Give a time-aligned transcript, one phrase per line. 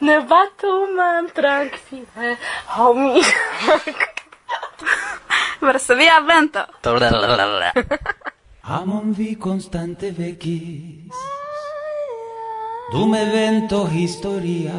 [0.00, 2.36] ne batu man tranquille,
[2.76, 3.22] homi.
[5.60, 6.62] Varsovia vento.
[8.62, 11.12] Amon vi constante vecis,
[12.92, 14.72] dum evento historia,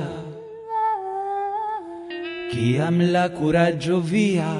[2.51, 4.53] ciam la curaggio via,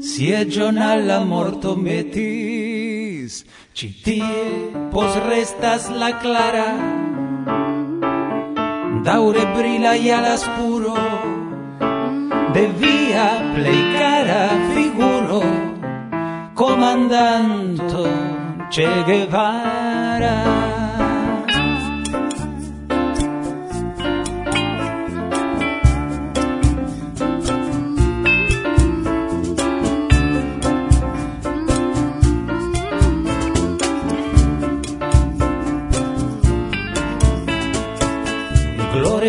[0.00, 2.63] siegion alla morto metis,
[3.74, 6.78] Ci tie pos restas la clara.
[9.02, 10.94] Daure brila ia la spuro
[12.54, 15.42] De via plei cara figuro
[16.54, 18.06] Comandanto
[18.70, 20.63] Che Guevara.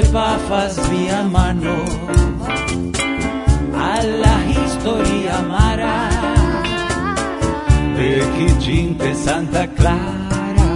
[0.04, 1.76] pafas via mano.
[3.74, 6.10] Alla historia amara
[7.96, 10.70] Pekicinte Santa Clara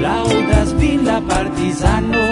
[0.00, 2.24] Laudas vin la partizano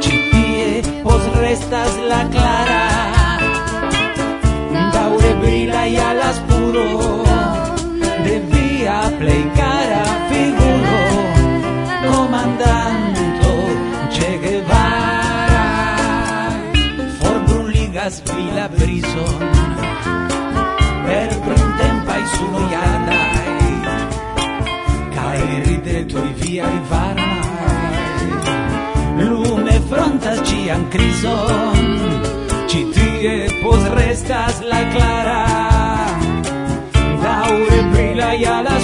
[0.00, 2.84] Citie pos restas la clara.
[4.92, 6.86] Daure brila y alas puro.
[8.24, 9.95] De via plei cara
[30.66, 31.78] sian crison
[32.66, 35.42] Ci tie pos restas la clara.
[37.22, 38.75] Daure brila ia la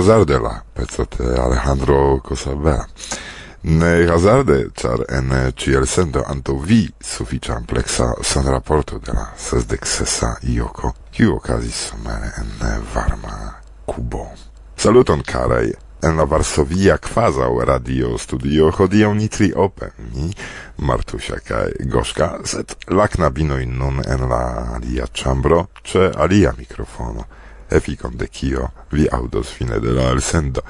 [0.00, 2.86] Hazardela, pezzat eh, Alejandro Cosabella.
[3.62, 9.26] Ne hazarde, char en eh, ciel sendo anto vi suficia amplexa san rapporto de la
[9.36, 14.30] sesdec sesa ioco, kiu ocasis somere en eh, varma cubo.
[14.76, 15.74] Saluton, carei!
[16.02, 20.30] En la Varsovia quasau radio studio hodiau ni tri ope, mi,
[20.78, 24.40] Martusia kaj Goszka, sed la knabinoj nun en la
[24.78, 27.26] alia chambro, czy alia mikrofono
[27.70, 30.62] efikon de kio vi audos fine de la elsendo,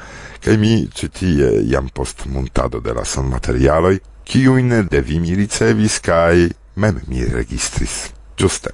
[0.44, 5.98] kaj mi ĉi tie jam post montado de la sonmaterialoj, kiujn de vi mi ricevis
[5.98, 8.10] kaj mem mi registris.
[8.40, 8.70] Ĝuste,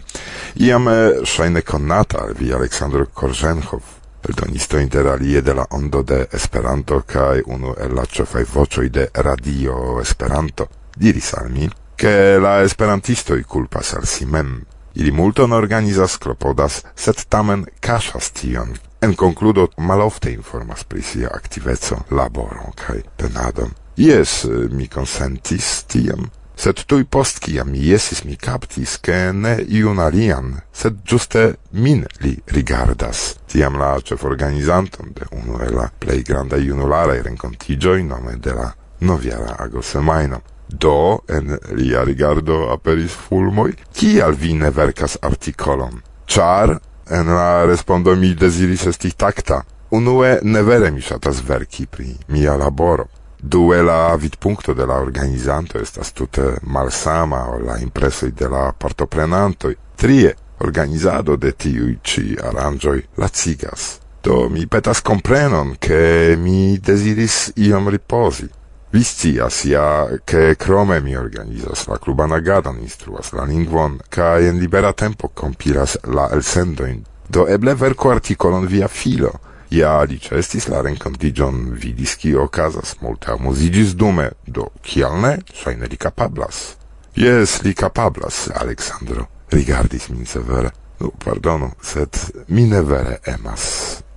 [0.63, 3.83] iam eh, ŝajne konata al vi Aleksandro Korzenhov,
[4.29, 9.99] eldonisto interalie de la ondo de Esperanto kaj unu el la ĉefaj voĉoj de Radio
[10.03, 14.59] Esperanto, diris al mi, ke la esperantistoj kulpas al si mem.
[14.97, 18.71] Ili multon organizas, klopodas, sed tamen kaŝas tion.
[19.05, 23.75] En konkludo malofte informas pri sia aktiveco, laboro kaj penadon.
[23.97, 30.01] Jes, mi konsentis tiam, sed tuj post kiam mi jesis mi kaptis, ke ne iun
[30.01, 33.37] alian, sed ĝuste min li rigardas.
[33.53, 38.71] Tiam la ĉeforganizanton de unu el la plej grandaj junularaj renkontiĝoj nome de la
[39.01, 40.41] novjara agosemajno.
[40.69, 46.03] Do en lia rigardo aperis fulmoi, kial vi ne vercas artikolon?
[46.27, 46.79] Char,
[47.11, 49.63] en la respondo mi desiris esti takta.
[49.91, 53.07] Unue ne vere mi shatas verki pri mia laboro.
[53.39, 59.77] Due la vidpunkto de la organizanto estas tute malsama o la impresoi de la partoprenantoi.
[59.95, 64.01] Trie, organizado de tiuj aranjoi aranĝoj lacigas.
[64.23, 68.49] Do mi petas comprenon, che mi desiris iom riposi.
[68.91, 74.59] Vi scias ja, che crome mi organizas la cluban agadon, instruas la lingvon, ca en
[74.59, 77.05] libera tempo compilas la elsendoin.
[77.29, 79.33] do eble verco articolon via filo.
[79.71, 85.33] Ja li ĉeestis la rencontigion vidis kio ocasas, multe amusigis dume, do kial ne?
[85.61, 86.77] Ŝajne li capablas.
[87.19, 90.71] Yes, li capablas, Alexandro, rigardis min severe.
[91.01, 92.17] Nu, pardonu, sed
[92.49, 93.65] mi ne vere emas,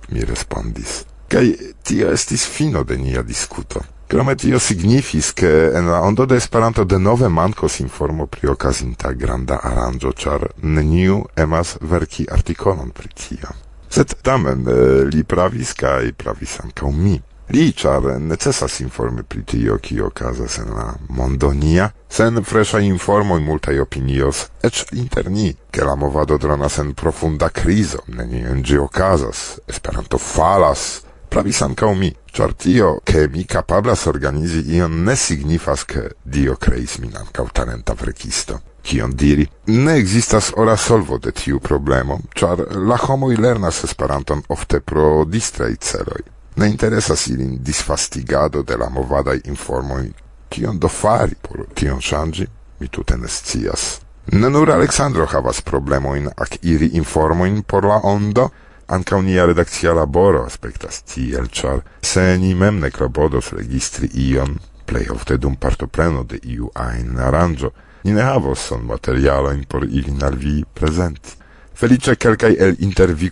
[0.08, 1.02] mi respondis.
[1.30, 1.46] Kaj
[1.82, 3.82] tio estis fino de nia discuto.
[4.10, 9.60] Krome tio signifis, che en la ondo de Esperanto denove mancos informo pri okazinta granda
[9.62, 13.52] aranĝo, ĉar neniu emas verki artikolon pri tio.
[13.86, 17.20] Sed tamen eh, li pravis kaj pravis ankaŭ mi.
[17.54, 23.76] Li ĉar necesas informi pri tio, kio okazas en la mondonia, sen freŝaj informoj multaj
[23.78, 30.18] opinios, eĉ inter ni, ke la movado dronas en profunda krizo, en ĝi okazas, Esperanto
[30.18, 36.56] falas, Pravis ancao mi, char tio, che mi capablas organizi ion ne signifas che Dio
[36.56, 38.62] creis min ancao talenta vrecisto.
[38.82, 39.48] Kion diri?
[39.66, 45.76] Ne existas ora solvo de tiu problemo, char la homoi lernas Esperanton ofte pro distrei
[45.78, 46.24] celoi.
[46.54, 50.12] Ne interesas ilin disfastigado de la movadai informoi.
[50.48, 52.48] Kion do fari por tion ŝanĝi?
[52.80, 54.00] Mi tute ne scias.
[54.32, 58.50] Ne nur Alexandro havas problemoin ak iri informoin por la ondo,
[58.90, 64.56] anca unia redakcia laboro aspectas tiel, char se ni mem ne klopodos registri ion,
[64.86, 67.70] plei ofte dum partopreno de iu ain aranjo,
[68.02, 71.38] ni ne havos son materialojn por ilin al vi presenti.
[71.74, 73.30] Felice kelkaj el inter vi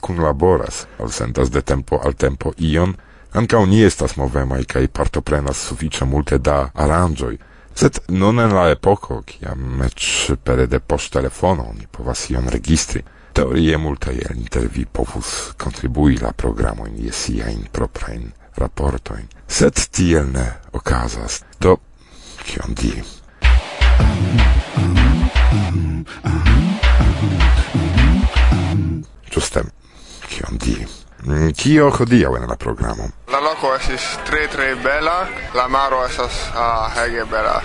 [0.99, 2.95] al sentas de tempo al tempo ion,
[3.33, 7.39] anca ni estas movemai cae partoprenas sufiĉe multe da aranjoi,
[7.75, 10.01] sed non en la epoco, ciam mec
[10.45, 13.03] pere de post telefono, ni povas ion registri,
[13.39, 19.29] Teorie multa el vi povus contribui la programo in sia in propria in rapporto in
[19.47, 21.45] sed tiel ne okazas.
[21.57, 21.79] Do,
[22.43, 22.91] kion di
[29.31, 29.63] Ĝuste,
[30.27, 31.08] kion di?
[31.27, 33.09] Mm, kio hodiaŭ en la programo?
[33.33, 35.17] La loko estis tre tre bela,
[35.55, 37.57] la maro estas ah, hege bela.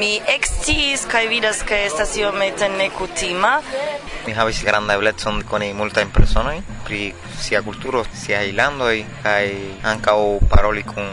[0.00, 3.52] Mi eksciis kaj vidas ke estas iomete nekutima.
[4.26, 9.46] Mi havis granda eblecon koni multajn personojn pri sia kulturo, siaj landoj kaj
[9.92, 11.12] ankaŭ paroli kun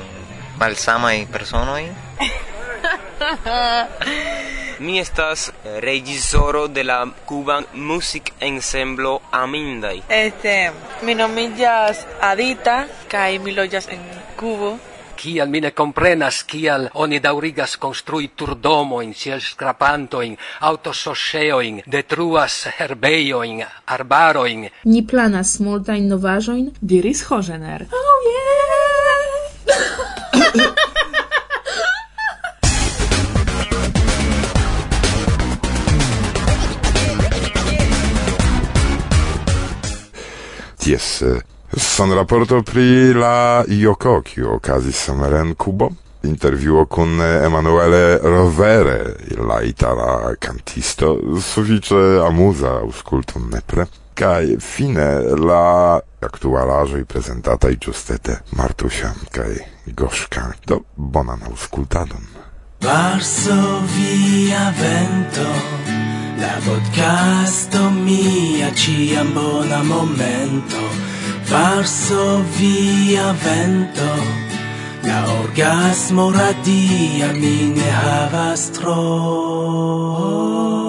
[0.61, 1.83] malsamaj personoj.
[4.79, 10.03] Mi estas regisoro de la Cuban Music Ensemble Amindai.
[10.07, 10.71] Este,
[11.03, 13.99] mi nomigas Adita, kai mi loĝas en
[14.39, 14.77] Cubo
[15.19, 24.69] kial mi ne comprenas kial oni daurigas construi turdomoin, ciel scrapantoin, autososeoin, detruas herbeioin, arbaroin.
[24.85, 27.87] Ni planas multain novajoin, diris Hogener.
[27.91, 28.39] Oh yeah!
[40.89, 41.23] Jes.
[41.77, 45.91] Son raporto pri la Ioko, kiu okazis somere en Kubo.
[46.25, 53.85] Interviuo kun eh, Emanuele Rovere, la itala cantisto, sufiĉe amuza aŭskulton nepre.
[54.17, 55.05] Kaj fine
[55.37, 59.61] la aktualaĵoj prezentataj ĝustete Martusia kaj
[59.93, 60.47] Goŝka.
[60.65, 62.25] Do bonan aŭskultadon.
[62.81, 65.47] Varsovia vento
[66.39, 70.81] La podcasto mia ciam bona momento.
[71.49, 74.11] Varso via vento.
[75.03, 80.88] La orgasmo radia mi ne havas tro.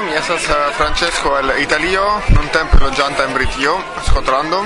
[0.00, 0.42] Mi estas
[0.76, 3.74] Francesco el Italio, nun tempe loĝanta en Britio,
[4.06, 4.62] Skotlando.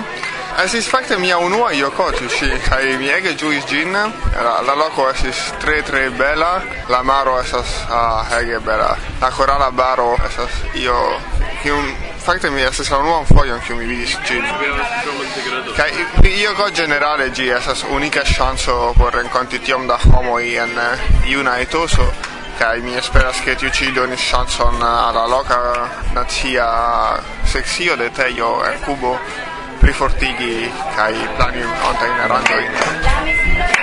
[0.65, 3.93] Esis fakte mia unua ioko tiu ĉi, kaj mi ege ĝuis ĝin.
[3.93, 8.93] La, la loko estis tre tre bela, la maro estas ah, ege bela.
[9.21, 10.95] La korala baro estas io
[11.63, 11.91] kiun
[12.27, 14.47] fakte mi estas la unuan fojon kiu mi vidis ĝin.
[15.77, 15.91] Kaj
[16.31, 20.79] ioko ĝenerale ĝi estas unika ŝanco por renkonti tiom da homoj en
[21.27, 22.13] juna etoso.
[22.59, 25.59] kai mi esperas ke tiu ĉi donis ŝancon al la loka
[26.17, 26.69] nacia
[27.53, 29.13] sekcio de tejo en Kubo
[29.81, 33.76] plifortigi kaj plani antajn aranĝojn.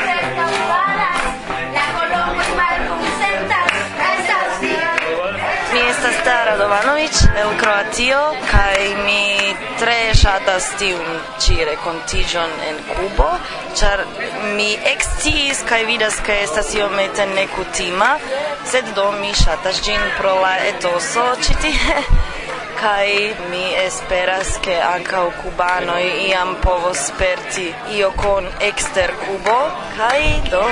[6.73, 8.19] Jovanovic el Kroatio
[8.51, 13.27] kaj mi tre ŝatas tiun ĉi renkontiĝon en Kubo
[13.81, 14.01] ĉar
[14.55, 18.09] mi eksciis kaj vidas ke estas iomete nekutima
[18.71, 22.01] sed do mi ŝatas ĝin pro la etoso ĉi tie
[22.81, 23.07] kaj
[23.53, 29.61] mi esperas ke ankaŭ kubanoj iam povos sperti io kon ekster Kubo
[29.93, 30.65] kaj do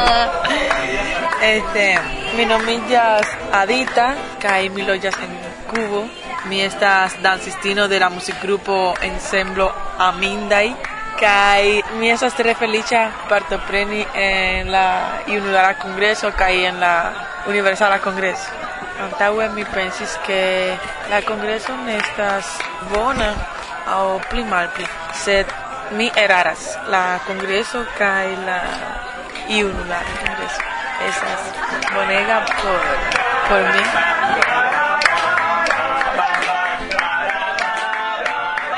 [1.42, 1.98] Este,
[2.36, 5.40] mi nombre es Adita, caí milo jazz en
[5.70, 6.06] cubo.
[6.46, 10.76] Mi estas dancistino de la music grupo Ensemblo Amindai.
[11.18, 17.42] Caí mi esas tres felices parto preni en la Unidad al Congreso, caí en la
[17.46, 18.50] Universal al Congreso.
[19.02, 20.76] Antawe mi pensis que
[21.08, 22.58] la Congreso en estas
[22.92, 23.34] bona
[23.96, 24.44] o pli
[25.14, 25.46] sed
[25.92, 29.09] mi eraras la Congreso cae la
[29.50, 30.62] y un lugar de congreso.
[31.08, 32.80] Esas bodegas por,
[33.48, 33.82] por mí.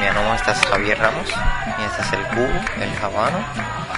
[0.01, 3.45] Mi anoma esta es Javier Ramos, y esta es el cubo, el habano.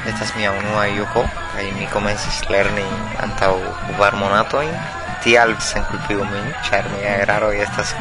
[0.04, 1.24] Esta es mi aunua Yoko,
[1.62, 3.56] y mi comences learning antau
[3.96, 4.70] barmonatoin.
[5.22, 7.94] Tial sen culpigo min, char mi agraro y estas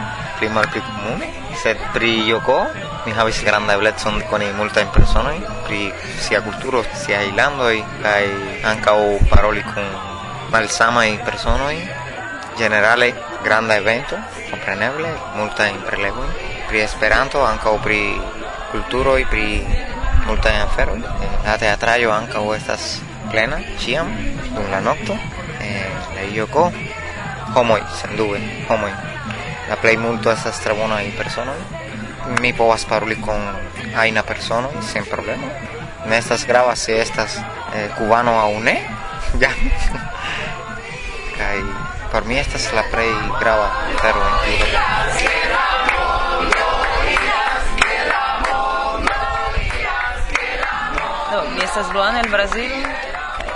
[0.44, 1.32] pli malpli komune.
[1.56, 2.68] Sed pri Joko
[3.06, 5.88] mi havis granda eblecon koni multajn personojn pri
[6.20, 8.26] sia kulturo, siaj landoj kaj
[8.68, 9.00] ankaŭ
[9.32, 9.88] paroli kun
[10.52, 11.80] malsamaj personoj.
[12.60, 13.14] Generale
[13.46, 14.20] granda evento,
[14.52, 16.36] kompreneble, multajn prelegojn
[16.68, 18.02] pri Esperanto, ankaŭ pri
[18.76, 19.64] kulturoj, pri
[20.28, 21.00] multaj aferoj.
[21.48, 23.00] La teatraĵo ankaŭ estas
[23.32, 24.12] plena ĉiam
[24.52, 25.16] dum la nokto.
[25.64, 26.70] En la
[27.56, 29.13] homoj, sendube, homoj
[29.68, 31.54] la Playmobil è stata buona persona.
[32.40, 33.40] Mi può parlare con
[33.94, 35.48] una persona senza problema.
[36.06, 37.42] Nestas gravas se estas
[37.74, 38.86] eh, cubano a une.
[39.40, 39.50] Ja.
[41.38, 41.64] Kaj
[42.12, 44.36] por mi estas la plej grava tero en
[51.56, 52.72] mi estas Luana el Brasil,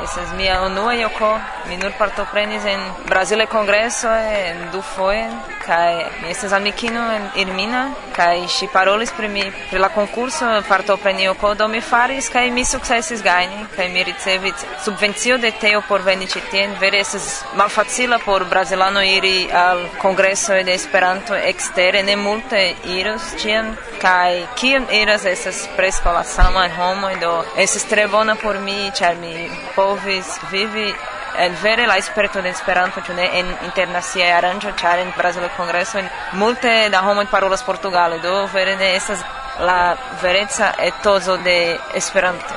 [0.03, 5.25] estas mia unua joko Mi nur partoprenis en Brazile Kongreso en du foje
[5.65, 7.81] kaj mi estas amikino en Irmina
[8.15, 12.63] kaj ŝi parolis pri mi pri la konkurso partoprenio ko do mi faris kaj mi
[12.65, 16.77] sukcesis gajni kaj mi ricevis subvencio de teo por veni ĉi tien.
[16.79, 22.63] Vere estas malfacila por brazilano iri al kongreso de Esperanto ekstere ne multe
[22.95, 28.35] iros ĉiam kaj kiam iras estas preskaŭ la sama en homoj do estas tre bona
[28.35, 29.35] por mi ĉar mi
[29.75, 30.93] povis vivi
[31.37, 36.01] en vere la esperto de Esperanto, ĉu ne en internacia aranĝo, ĉar en Brazila kongreso
[36.33, 39.23] multe da homoj parolas portugale, do vere ne estas
[39.59, 42.53] la vereca etozo de Esperanto.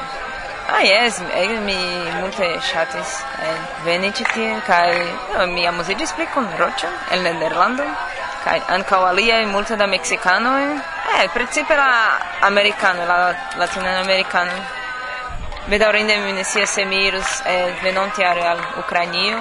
[0.71, 1.77] Ah, yes, ege mi
[2.21, 4.89] multe ŝatis eh, veni ĉi tie, kaj
[5.35, 7.89] no, mi amuziĝis pli kun Roĉo el Nederlando
[8.45, 12.19] kaj ankaŭ aliaj multe da meksikanoj, eh, precipe la
[12.49, 13.19] amerikanoj, la
[13.63, 14.80] latinamerikanoj
[15.71, 19.39] bedaŭrinde mi ne scias se mi irus eh, venontjare al Ukrainio,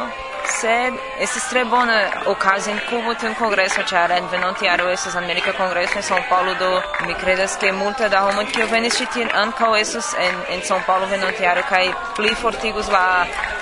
[0.59, 0.93] sed
[1.25, 1.97] estis tre bona
[2.31, 6.69] okazo en Kubo tiun kongreso, ĉar en venontjaro estas Amerika Kongreso en São Paulo, do
[7.07, 10.85] mi kredas ke multe da homoj kiu venis ĉi tien ankaŭ estos en, en São
[10.87, 11.85] Paulo venontjaro kaj
[12.17, 13.05] pli fortigus la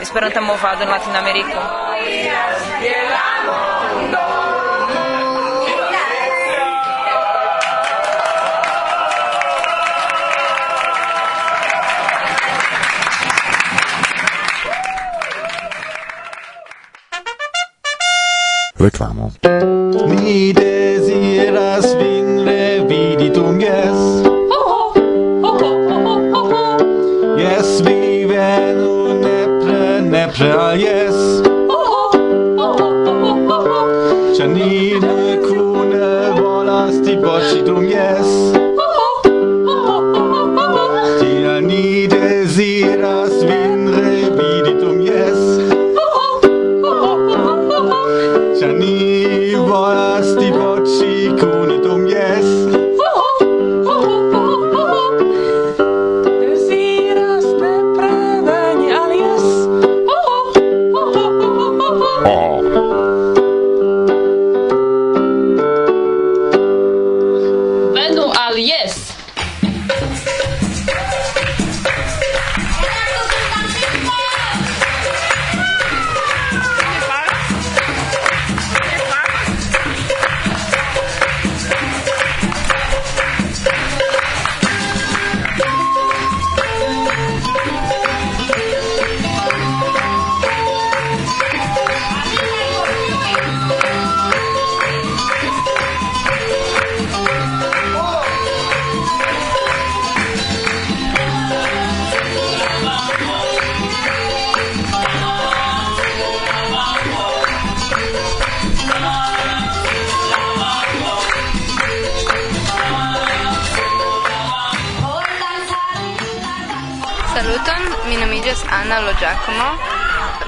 [0.02, 1.60] Esperanta movado en Latinameriko.
[18.80, 19.32] Reklamo.
[20.08, 22.17] Mi deziras vi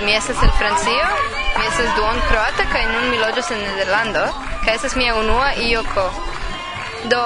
[0.10, 1.08] mi estas el Francio,
[1.58, 4.24] mi estas duon croata, kaj nun mi loĝas en Nederlando,
[4.64, 6.06] kaj estas mia unua ioko.
[7.12, 7.20] Do,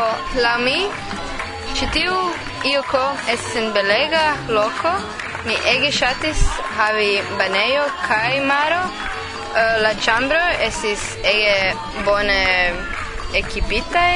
[0.44, 0.82] la mi,
[1.78, 2.18] ĉi tiu
[2.72, 4.25] ioko estas en belega
[4.58, 4.92] loko,
[5.46, 6.44] mi ege ŝatis
[6.75, 11.56] havi banejo kaj maro, uh, la ĉambro estis ege
[12.04, 12.44] bone
[13.46, 14.12] ekipitaj,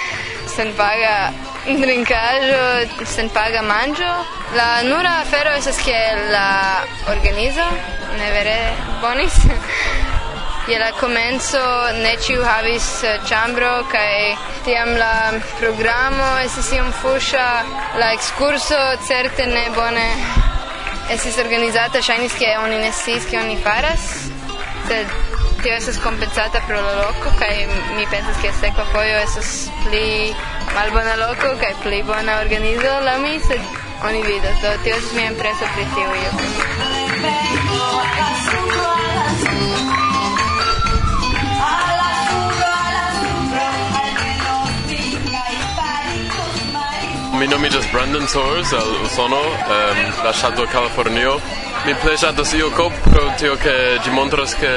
[0.56, 1.14] senpaga
[1.68, 2.64] drinkaĵo,
[3.04, 4.10] senpaga manĝo.
[4.56, 6.48] La nura afero estas ke la
[7.12, 7.68] organizo
[8.16, 8.58] ne vere
[9.02, 9.36] bonis.
[10.68, 11.60] Je la komenco
[12.02, 17.46] ne ciu havis eh, chambro kaj tiam la programo estis iom fuŝa,
[18.00, 20.04] la ekskurso certe ne bone
[21.16, 24.04] estis organizata, ŝajnis ke oni ne sciis kion oni faras,
[24.90, 25.16] sed
[25.62, 27.54] tio estas kompensata pro la loko kaj
[27.96, 29.50] mi pensas ke sekva fojo estas
[29.86, 30.34] pli
[30.74, 33.60] malbona loko kaj pli bona organizo la mi, sed
[34.04, 37.07] oni vidas, do tio estas mia impreso pri tiu
[47.38, 51.36] Mi nomiĝas Brandon Torres el Usono, um, la ŝtato Kalifornio.
[51.86, 54.72] Mi pleŝatas IOCOP pro tio ke ĝi montras ke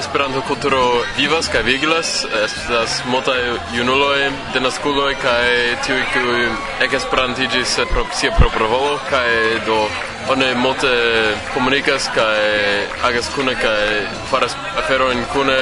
[0.00, 0.80] Esperanto-kulturo
[1.16, 2.10] vivas kaj viglas.
[2.42, 3.38] Estas multaj
[3.76, 5.46] junuloj, denaskuloj kaj
[5.86, 6.42] tiuj, kiuj
[6.88, 9.30] ekesperantiĝis pro sia propra volo kaj
[9.70, 9.78] do
[10.32, 10.92] oni multe
[11.54, 12.40] komunikas kaj
[13.08, 13.84] agas kune kaj
[14.30, 15.58] faras aferojn kune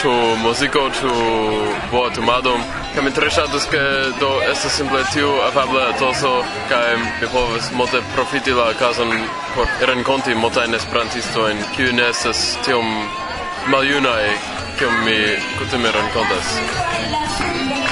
[0.00, 1.12] ĉu muziko ĉu
[1.92, 2.56] boatumado
[2.94, 3.82] kaj mi tre ŝatus ke
[4.20, 6.34] do estas simple tiu afabla etoso
[6.68, 9.14] kaj mi povas multe profiti la okazon
[9.54, 12.94] por renkonti multajn esperantistojn kiuj ne estas tiom
[13.66, 14.24] maljunaj
[14.78, 15.18] kiom mi
[15.58, 17.87] kutime renkontas.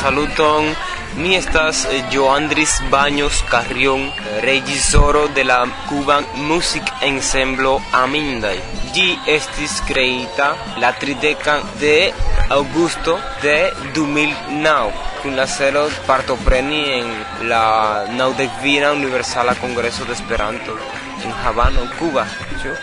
[0.00, 0.74] saluton.
[1.16, 8.60] Mi estas eh, Joandris Baños Carrión, regisoro de la Cuban Music Ensemblo Amindai.
[8.94, 12.12] Gi estis creita la trideca de
[12.50, 17.08] Augusto de 2009 kun la celo partopreni en
[17.50, 20.78] la naŭdekvina Universala Kongreso de Esperanto
[21.24, 22.24] en Havano, Cuba.
[22.62, 22.74] Ĉu?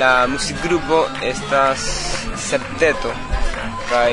[0.00, 1.86] La musikgrupo estas
[2.48, 3.12] septeto
[3.90, 4.12] kaj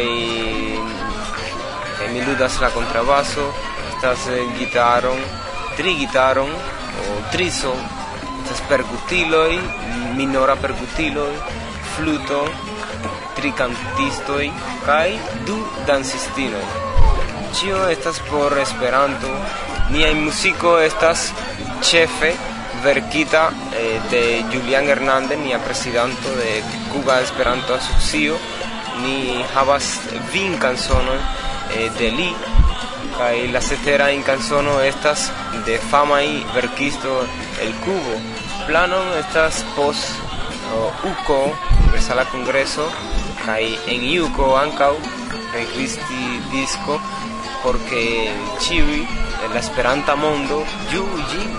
[2.12, 3.54] kaj mi ludas la kontrabaso,
[3.95, 4.28] estas
[4.60, 5.19] gitaron,
[5.78, 7.71] tri gitaron o triso,
[8.43, 9.60] estas perkutiloj,
[10.17, 11.32] minora perkutiloj,
[11.95, 12.41] fluto,
[13.36, 14.50] tri kantistoj
[14.86, 16.65] kaj du dancistinoj.
[17.56, 19.32] Ĉio estas por Esperanto.
[19.91, 21.32] Nia muziko estas
[21.84, 22.34] ĉefe
[22.84, 28.38] verkita eh, de Julián Hernández, nia presidanto de Cuba Esperanto Asocio.
[29.02, 29.97] Ni havas
[30.34, 30.58] vin
[31.76, 32.30] eh, de li
[33.18, 35.32] kaj la cetera en canzono estas
[35.66, 37.22] de famaj verkisto
[37.62, 38.16] el Cubo.
[38.68, 40.06] Planon estas post
[40.74, 41.40] uh, UCO,
[41.84, 42.88] Universala Kongreso,
[43.46, 44.94] kaj en UCO ankaŭ
[45.54, 47.00] registi disco
[47.64, 48.32] porque
[49.46, 51.52] en la Esperanta mondo ĝin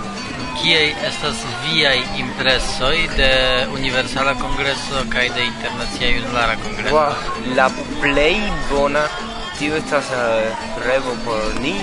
[0.53, 3.31] Kiaj estas viaj impresoj de
[3.73, 6.95] Universala Kongreso kaj de Internacia Junulara Kongreso?
[6.95, 7.69] Wow, la
[8.01, 8.37] plej
[8.69, 9.07] bona
[9.59, 10.19] tio estas uh,
[10.85, 11.75] revo por ni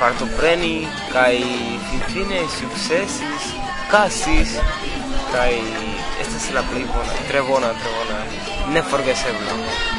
[0.00, 1.36] partopreni kaj
[1.90, 3.52] finfine sukcesis
[3.90, 4.56] kasis
[5.32, 5.52] kaj
[6.20, 8.20] estas la pli bona tre bona tre bona
[8.74, 9.89] neforgesebla.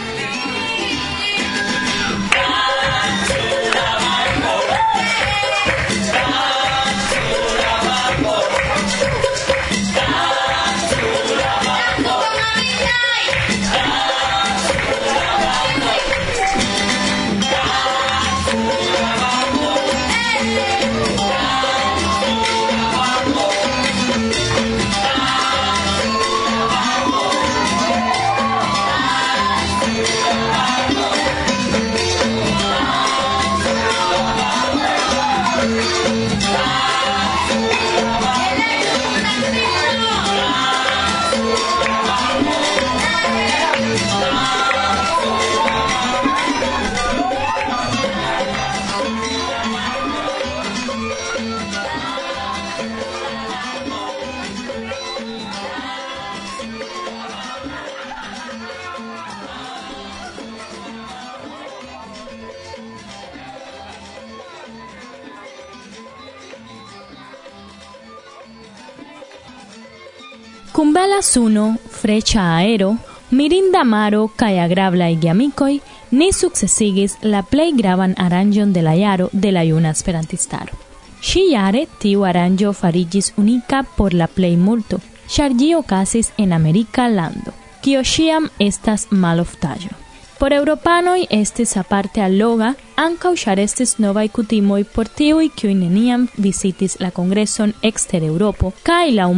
[71.31, 72.97] Matsuno, Frecha Aero,
[73.31, 79.53] mirinda Mirindamaro, Cayagrabla y Giamicoi, ni successigis la play graban aranjon de la jaro de
[79.53, 80.73] la juna esperantistaro.
[81.21, 88.03] Shiare tiu aranjo farigis unica por la play multo, char ocasis en America lando, kio
[88.03, 89.91] shiam estas maloftajo.
[90.37, 96.99] Por europanoj estis aparte alloga ankaŭ ĉar estis novaj kutimoj por tiuj kiuj neniam vizitis
[96.99, 99.31] la kongreson ekster Eŭropo kaj laŭ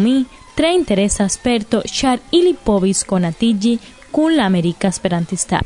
[0.56, 3.80] tre interesa sperto, char ili povis conatigi
[4.12, 5.62] cun la America Esperantista.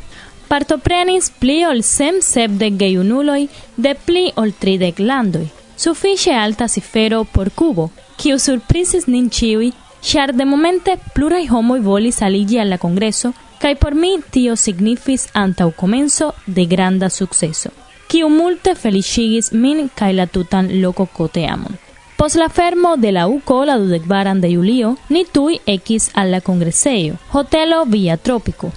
[0.48, 5.50] Partoprenis pli ol sem sepdec geiunuloi de pli ol tridec landoi.
[5.76, 12.22] Suffice alta cifero por cubo, kiu surprisis nin ciui, char de momente plurai homoi volis
[12.22, 17.72] aligi al la congreso, cae por mi tio signifis antau comenzo de granda successo,
[18.08, 21.78] kiu multe felicigis min cae la tutan loco coteamon.
[22.18, 28.18] Poslafermo de la UCO la dudecbaran de Julio, ni tui ex alla congreseio, hotelo via
[28.18, 28.72] trópico,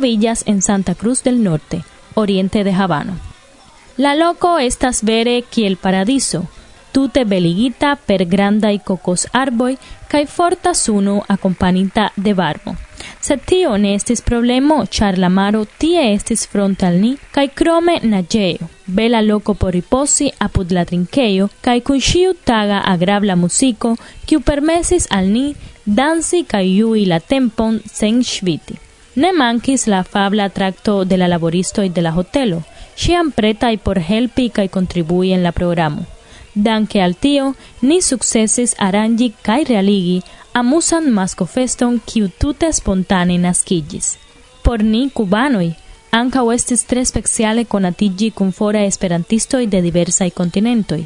[0.00, 3.18] Villas en Santa Cruz del Norte, oriente de Habano.
[3.98, 6.46] La loco estas vere el paradiso,
[6.92, 12.74] tute beligita per granda y cocos arboi, caifortas uno a acompanita de barbo.
[13.22, 17.98] sed tio ne estis problemo, ĉar la maro tie estis fronte al ni, kaj krome
[18.02, 23.94] naĝejo, bela loko por riposi apud la trinkejo, kaj kun ĉiu taga agrabla muziko,
[24.26, 25.52] kiu permesis al ni
[25.86, 28.78] dansi kaj ĝui la tempon sen ŝviti.
[29.22, 32.62] Ne mankis la fabla trakto de la laboristoj de la hotelo,
[32.96, 36.04] ĉiam pretaj por helpi kaj kontribui en la programo.
[36.54, 40.20] Danke al tio, ni sukcesis aranĝi kaj realigi
[40.52, 44.16] amusan mascofeston kiu tute spontane naskiĝis.
[44.62, 45.70] Por ni kubanoj
[46.18, 51.00] ankaŭ estis tre speciale konatiĝi kun fora esperantistoj de diversaj kontinentoj,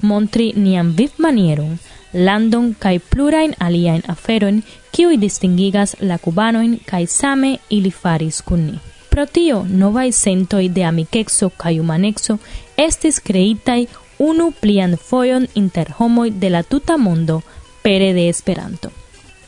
[0.00, 1.76] montri nian vivmanieron,
[2.12, 4.62] landon kaj plurajn aliajn aferojn
[4.96, 8.78] kiuj distingigas la kubanojn kaj same ili faris kun ni.
[9.10, 12.38] Pro tio novaj sentoj de amikeco kaj humanekso
[12.76, 13.84] estis kreitaj
[14.18, 17.40] unu plian fojon inter homoj de la tuta mondo
[17.86, 18.90] pere de Esperanto.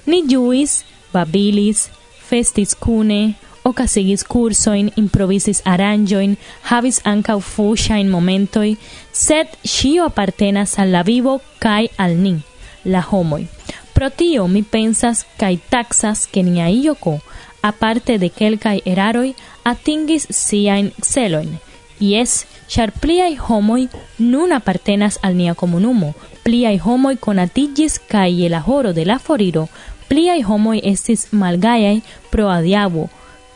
[0.06, 1.90] Ni juis, babilis,
[2.22, 8.76] festis cune, ocasigis cursoin, improvisis aranjoin, havis ancau fusiain momentoi,
[9.10, 12.36] sed scio apartenas al la vivo cae al ni,
[12.84, 13.48] la homoi.
[13.92, 17.18] Pro tio mi pensas cae taxas che nia ioco,
[17.60, 21.58] aparte de quelcae eraroi, atingis siain celoin,
[22.00, 28.62] Yes, char pliai homoi nun apartenas al nia comunumo, pliai homoi conatigis cae je la
[28.66, 29.68] horo de la foriro,
[30.08, 33.08] pliai homoi estis malgaiai pro adiabo,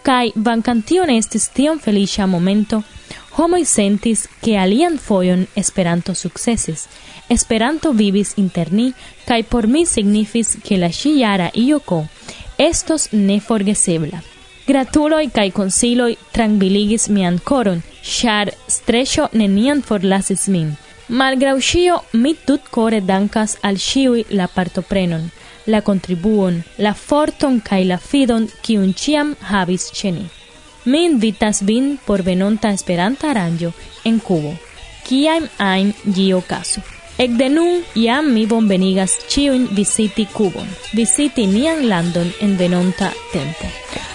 [0.03, 2.83] cae vancantio ne estis tion felicia momento,
[3.39, 6.89] homoi sentis ke alian foion Esperanto successis.
[7.29, 8.93] Esperanto vivis interni,
[9.25, 12.07] cae por mi signifis ke la sciara ioko
[12.59, 14.32] estos neforgesebla.
[14.67, 20.69] Gratuloj kaj konsiloj trankviligis mian koron, char strecho nenian forlasis min.
[21.09, 25.27] Malgrau ĉio, mi tutkore dankas al ĉiuj la partoprenon,
[25.67, 30.25] la kontribuon, la forton kaj la fidon kiun ĉiam havis ĉe ni.
[30.85, 34.57] Mi invitas vin por venonta Esperanta aranĝo en Kubo.
[35.07, 36.92] Kiam ajn ĝi okazu.
[37.19, 43.69] Ekde nun jam mi bonvenigas ĉiujn visiti Kubon, visiti nian landon en venonta tempo.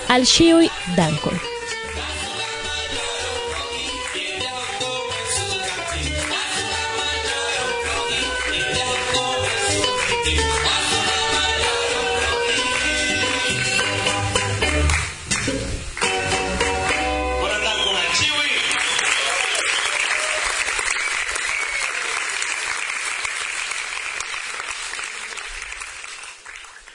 [0.09, 0.65] Al ĉiuj
[0.97, 1.56] dankon!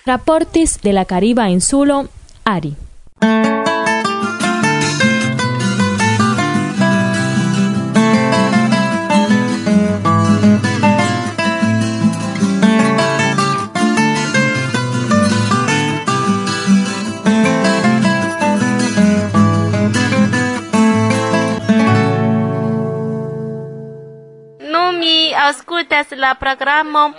[0.04, 2.08] Raportis de la Cariba insulo
[2.42, 2.74] Ari.
[25.42, 27.12] Aŭskultas la programo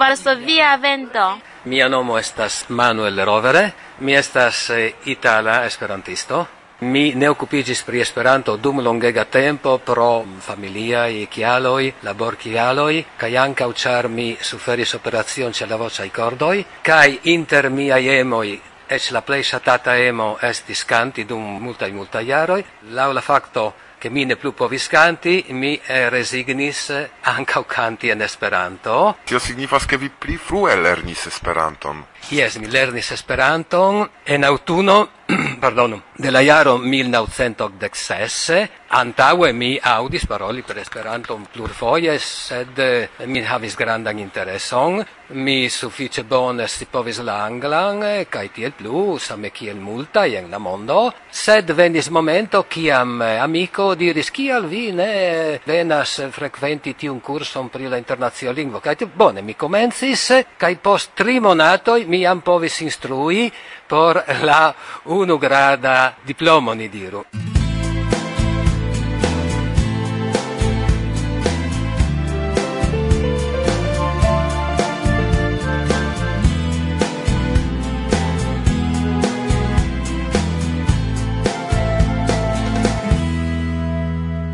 [0.00, 1.55] Varsovia Vento.
[1.66, 6.46] Mia nomo estas Manuel Rovere, mi estas eh, itala esperantisto.
[6.86, 13.72] Mi ne occupigis pri Esperanto dum longega tempo pro familiai chialoi, labor chialoi, cae ancau
[13.74, 19.42] char mi suferis operazion ce la vocai cordoi, kai inter miai emoi Ec la plei
[19.42, 24.52] satata emo estis canti dum multai multai jaroi, lau la facto che mi ne plu
[24.54, 29.18] povis canti, mi eh, resignis eh, ancau canti en Esperanto.
[29.24, 32.04] Tio signifas che vi pli frue lernis Esperanton.
[32.28, 35.08] Yes, mi lernis Esperanton en autuno,
[35.60, 38.68] pardonu, de la jaro 1986.
[38.88, 45.04] Antaue mi audis paroli per Esperanton plurfoje, sed eh, mi havis grandan intereson.
[45.28, 50.60] Mi suffice bone scipovis la anglan, eh, kaj tiel plu, same kiel multaj en la
[50.62, 51.10] mondo.
[51.30, 57.90] Sed venis momento kiam eh, amiko diris, kial vi ne venas frekventi tiun kurson pri
[57.90, 58.78] la internacia lingvo.
[58.80, 63.52] Kaj bone, mi komencis, kaj post tri monatoj mi mi pove si instrui
[63.86, 64.74] per la
[65.04, 67.24] unograda diploma, ni diru.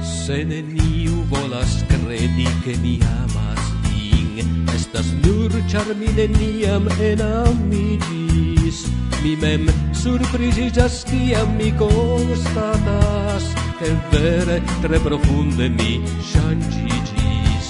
[0.00, 3.41] Se neniu volas credi che mi ama
[4.92, 8.78] estas nur char mi neniam enamigis
[9.22, 13.44] mi mem surprizigas kiam mi constatas
[13.78, 16.02] che vere tre profunde mi
[16.32, 17.68] ŝanĝiĝis.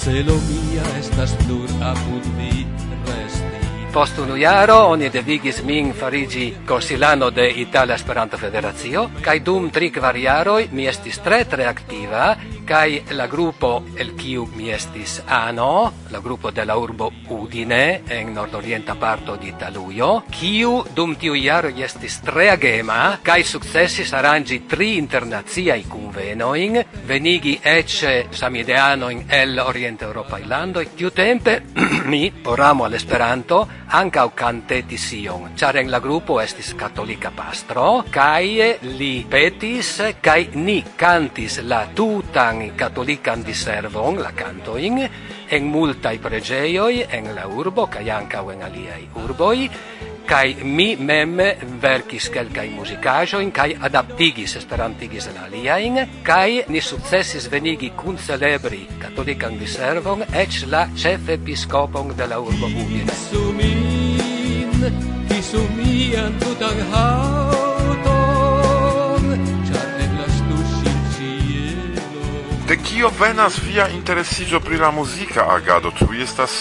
[0.00, 2.66] Celo mia estas nur apud vi
[3.06, 3.60] resti.
[3.92, 9.90] Post unu jaro oni devigis min farigi consilano de Itala Esperanto Federacio, kaj dum tri
[9.92, 15.92] kvar jaroj mi estis tre tre aktiva kai la gruppo el kiu mi estis ano,
[16.10, 21.68] la gruppo de la urbo Udine en nordorienta parto di Italujo, kiu dum tiu jaro
[21.68, 30.38] estis tre agema kai sukcesis arangi tri internaciai convenoin, venigi ecce samideanoin el oriente Europa
[30.38, 31.62] ilando, e tiu tempe
[32.10, 38.78] mi oramo al Esperanto ankaŭ cantetis ion, char en la gruppo estis katolika pastro, kai
[38.96, 45.08] li petis, kai ni cantis la tutan propran catolican diservon, la cantoin,
[45.50, 49.70] en multai pregeioi, en la urbo, cae ancau en aliei urboi,
[50.26, 51.36] kai mi mem
[51.80, 59.58] verkis kelkaj muzikaĵojn kaj adaptigis esperantigis la aliajn kaj ni sukcesis venigi kun celebri katolikan
[59.58, 63.04] diservon eĉ la ĉefepiskopon de la urbo Udine.
[63.12, 64.88] Kisu min,
[65.28, 66.80] kisu mian tutan
[72.64, 75.90] De kio venas via interesiĝo pri la muzika agado?
[75.92, 76.52] Ĉu vi estas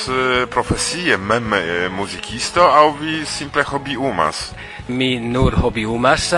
[0.52, 1.54] profesie mem
[1.96, 4.42] muzikisto aŭ vi simple hobiumas?
[4.88, 6.34] Mi nur hobiumas.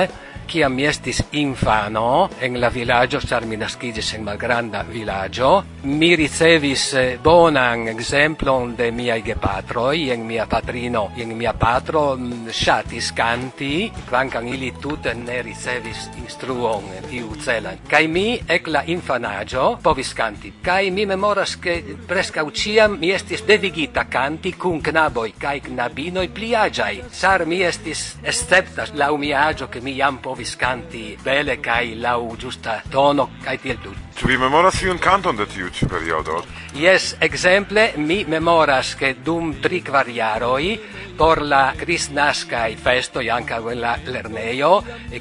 [0.45, 5.49] Kiam mi estis infano en la vilaĝo, ĉar mi naskiĝis en malgranda vilaĝo,
[5.86, 12.50] mi ricevis eh, bonan exemplon de miai gepatroi, en mia patrino, en mia patro mm,
[12.50, 17.78] shatis canti, quancam ili tute ne ricevis instruon tiu celan.
[17.88, 20.54] Kai mi, ec la infanaggio, povis canti.
[20.62, 27.04] Kai mi memoras che prescau ciam mi estis devigita canti cun knaboi, kai knabinoi pliagiai.
[27.12, 32.36] Sar mi estis esceptas lau mia agio, che mi jam povis canti bele, kai lau
[32.36, 34.04] giusta tono, cai tiel tut.
[34.15, 36.38] Ĉu vi memoras iun kanton de tiu ĉi periodo?
[36.80, 40.78] Yes, exemple, mi memoras che dum tri kvar jaroj
[41.17, 44.71] por la kristnaskaj festoj ankaŭ en la lernejo,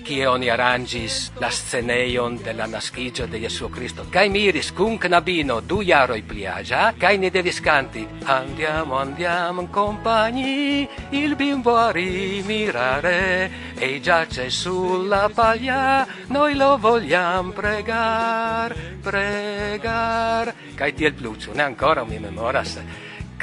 [0.07, 4.07] kie oni aranĝis la sceneion de la naskiĝo de Jesuo Kristo.
[4.11, 9.71] Kaj mi iris kun knabino du jaroj pliaja, kaj ni devis kanti Andiamo, andiamo in
[9.71, 20.55] compagni, il bimbo a rimirare e giace sulla paglia, noi lo vogliamo pregare pregar.
[20.79, 22.79] Kaj tiel plu ĉu ne ancora mi memoras.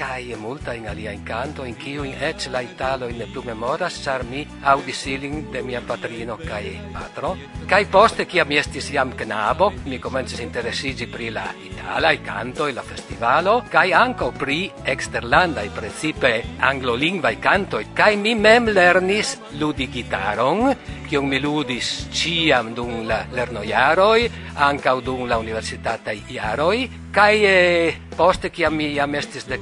[0.01, 4.23] Kai multa in alia incanto in kiu in ec la italo in plu memoras char
[4.23, 7.35] mi audis ilin de mia patrino kai patro.
[7.67, 12.67] Kai poste kia mi estis iam knabo mi komencis interesigi pri la itala i canto
[12.67, 18.71] e la festivalo kai anco pri exterlanda i principe anglolingva i canto kai mi mem
[18.73, 20.75] lernis ludi gitaron
[21.11, 24.29] kion mi ludis ciam dum la lernoiaroi,
[24.63, 29.57] ankaŭ dum la universitataj iaroi, kaj eh, poste kiam mi jam estis de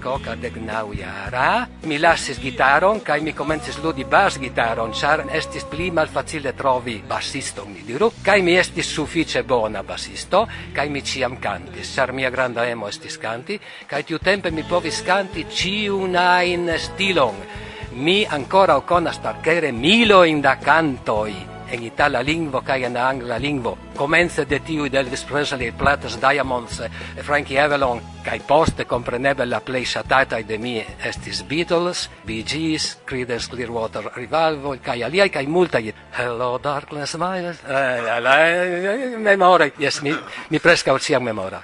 [0.62, 6.08] na jara, mi lassis gitaron kai mi komencis ludi bas gitaron, char estis pli mal
[6.08, 11.96] facile trovi bassisto, mi diru, kai mi estis suffice bona bassisto kai mi ciam cantis,
[11.96, 13.60] char mia granda emo estis kanti,
[14.06, 20.58] tiu tempe mi povis kanti ciunain stilon, mi ancora o conas parcere milo in da
[20.58, 21.36] cantoi
[21.72, 26.82] en itala lingvo kaj en angla lingvo komence de tiu de Elvis Presley Platters Diamonds
[27.24, 33.50] Frankie Avalon kaj poste kompreneble la plej ŝatataj de mi estis Beatles Bee Gees Creedence
[33.52, 40.16] Clearwater Revival kaj aliaj kaj multaj Hello Darkness My eh, eh, eh, memore yes mi
[40.50, 41.62] mi preskaŭ ĉiam memora